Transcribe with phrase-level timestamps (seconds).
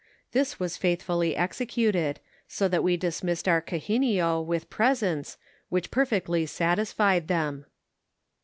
[0.31, 5.37] This was faithfully executed, so that we dis missed our Oabinnio with presents,
[5.69, 7.67] which perfectly satisfied them.